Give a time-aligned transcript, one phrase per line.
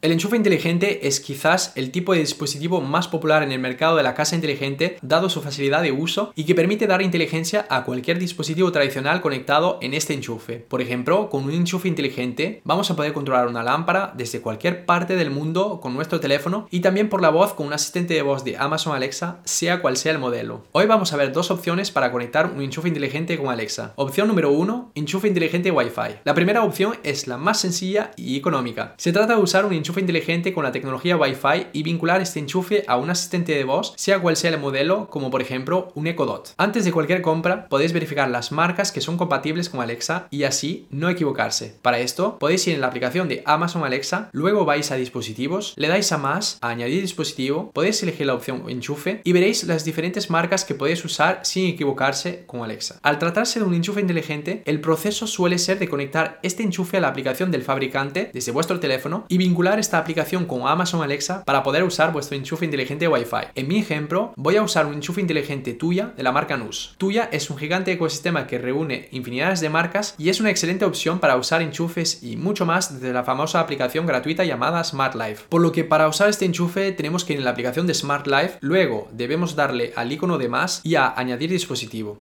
[0.00, 4.04] El enchufe inteligente es quizás el tipo de dispositivo más popular en el mercado de
[4.04, 8.20] la casa inteligente dado su facilidad de uso y que permite dar inteligencia a cualquier
[8.20, 10.58] dispositivo tradicional conectado en este enchufe.
[10.58, 15.16] Por ejemplo, con un enchufe inteligente vamos a poder controlar una lámpara desde cualquier parte
[15.16, 18.44] del mundo con nuestro teléfono y también por la voz con un asistente de voz
[18.44, 20.62] de Amazon Alexa, sea cual sea el modelo.
[20.70, 23.94] Hoy vamos a ver dos opciones para conectar un enchufe inteligente con Alexa.
[23.96, 26.20] Opción número 1, enchufe inteligente Wi-Fi.
[26.22, 28.94] La primera opción es la más sencilla y económica.
[28.96, 32.40] Se trata de usar un enchufe enchufe inteligente con la tecnología Wi-Fi y vincular este
[32.40, 36.06] enchufe a un asistente de voz, sea cual sea el modelo, como por ejemplo un
[36.06, 36.52] Echo Dot.
[36.58, 40.86] Antes de cualquier compra, podéis verificar las marcas que son compatibles con Alexa y así
[40.90, 41.78] no equivocarse.
[41.80, 45.88] Para esto, podéis ir en la aplicación de Amazon Alexa, luego vais a dispositivos, le
[45.88, 50.28] dais a más, a añadir dispositivo, podéis elegir la opción enchufe y veréis las diferentes
[50.28, 52.98] marcas que podéis usar sin equivocarse con Alexa.
[53.02, 57.00] Al tratarse de un enchufe inteligente, el proceso suele ser de conectar este enchufe a
[57.00, 61.62] la aplicación del fabricante desde vuestro teléfono y vincular esta aplicación con Amazon Alexa para
[61.62, 63.48] poder usar vuestro enchufe inteligente Wi-Fi.
[63.54, 66.94] En mi ejemplo, voy a usar un enchufe inteligente Tuya de la marca NUS.
[66.98, 71.18] Tuya es un gigante ecosistema que reúne infinidades de marcas y es una excelente opción
[71.20, 75.44] para usar enchufes y mucho más desde la famosa aplicación gratuita llamada Smart Life.
[75.48, 78.26] Por lo que para usar este enchufe tenemos que ir en la aplicación de Smart
[78.26, 82.18] Life, luego debemos darle al icono de más y a añadir dispositivo.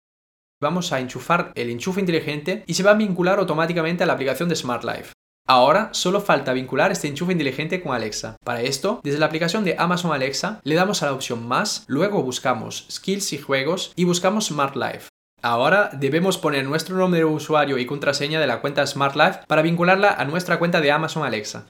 [0.61, 4.49] Vamos a enchufar el enchufe inteligente y se va a vincular automáticamente a la aplicación
[4.49, 5.16] de Smart Life.
[5.49, 8.37] Ahora solo falta vincular este enchufe inteligente con Alexa.
[8.43, 12.23] Para esto, desde la aplicación de Amazon Alexa, le damos a la opción más, luego
[12.25, 15.09] buscamos Skills y Juegos y buscamos Smart Life.
[15.43, 19.63] Ahora debemos poner nuestro nombre de usuario y contraseña de la cuenta Smart Life para
[19.63, 21.69] vincularla a nuestra cuenta de Amazon Alexa.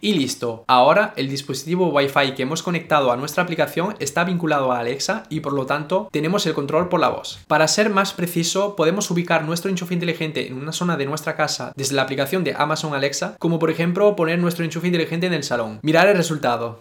[0.00, 4.78] Y listo, ahora el dispositivo Wi-Fi que hemos conectado a nuestra aplicación está vinculado a
[4.78, 7.40] Alexa y por lo tanto tenemos el control por la voz.
[7.48, 11.72] Para ser más preciso, podemos ubicar nuestro enchufe inteligente en una zona de nuestra casa
[11.74, 15.42] desde la aplicación de Amazon Alexa, como por ejemplo poner nuestro enchufe inteligente en el
[15.42, 15.80] salón.
[15.82, 16.80] Mirar el resultado.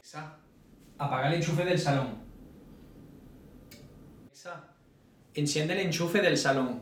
[1.00, 2.28] Apaga el enchufe del salón.
[5.34, 6.82] Enciende el enchufe del salón.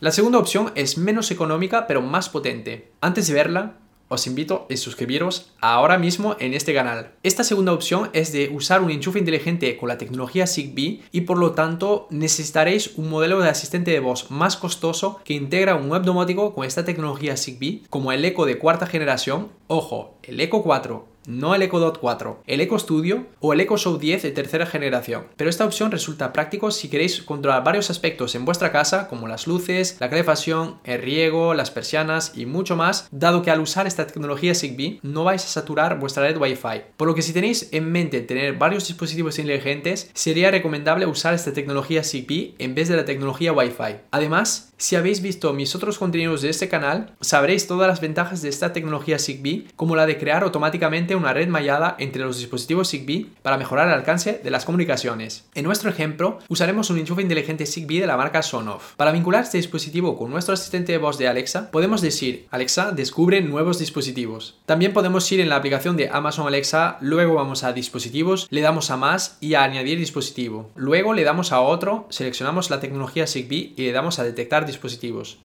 [0.00, 2.90] La segunda opción es menos económica pero más potente.
[3.02, 3.74] Antes de verla,
[4.08, 7.12] os invito a suscribiros ahora mismo en este canal.
[7.22, 11.36] Esta segunda opción es de usar un enchufe inteligente con la tecnología Zigbee y por
[11.36, 16.02] lo tanto necesitaréis un modelo de asistente de voz más costoso que integra un web
[16.02, 19.48] domótico con esta tecnología Zigbee como el Echo de cuarta generación.
[19.66, 23.76] Ojo, el Echo 4 no el Echo Dot 4, el Echo Studio o el Echo
[23.76, 25.26] Show 10 de tercera generación.
[25.36, 29.46] Pero esta opción resulta práctico si queréis controlar varios aspectos en vuestra casa, como las
[29.46, 34.06] luces, la calefacción, el riego, las persianas y mucho más, dado que al usar esta
[34.06, 36.82] tecnología Zigbee no vais a saturar vuestra red Wi-Fi.
[36.96, 41.52] Por lo que si tenéis en mente tener varios dispositivos inteligentes, sería recomendable usar esta
[41.52, 43.96] tecnología Zigbee en vez de la tecnología Wi-Fi.
[44.10, 48.48] Además, si habéis visto mis otros contenidos de este canal, sabréis todas las ventajas de
[48.48, 53.26] esta tecnología Zigbee, como la de crear automáticamente una red mallada entre los dispositivos Zigbee
[53.42, 55.48] para mejorar el alcance de las comunicaciones.
[55.54, 58.94] En nuestro ejemplo, usaremos un enchufe inteligente Zigbee de la marca Sonoff.
[58.96, 63.40] Para vincular este dispositivo con nuestro asistente de voz de Alexa, podemos decir, Alexa, descubre
[63.40, 64.58] nuevos dispositivos.
[64.66, 68.90] También podemos ir en la aplicación de Amazon Alexa, luego vamos a dispositivos, le damos
[68.90, 70.70] a más y a añadir dispositivo.
[70.74, 75.38] Luego le damos a otro, seleccionamos la tecnología Zigbee y le damos a detectar dispositivos.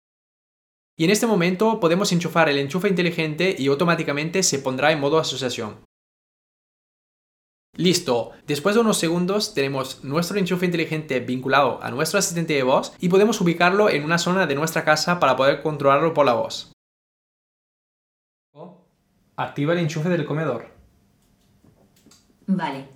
[0.97, 5.19] Y en este momento podemos enchufar el enchufe inteligente y automáticamente se pondrá en modo
[5.19, 5.85] asociación.
[7.77, 12.95] Listo, después de unos segundos tenemos nuestro enchufe inteligente vinculado a nuestro asistente de voz
[13.01, 16.71] y podemos ubicarlo en una zona de nuestra casa para poder controlarlo por la voz.
[19.37, 20.69] Activa el enchufe del comedor.
[22.47, 22.89] Vale.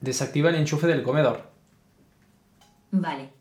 [0.00, 1.48] Desactiva el enchufe del comedor.
[2.90, 3.35] Vale.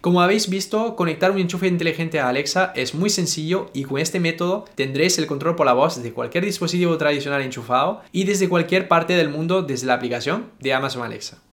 [0.00, 4.18] Como habéis visto, conectar un enchufe inteligente a Alexa es muy sencillo y con este
[4.18, 8.88] método tendréis el control por la voz de cualquier dispositivo tradicional enchufado y desde cualquier
[8.88, 11.42] parte del mundo desde la aplicación de Amazon Alexa.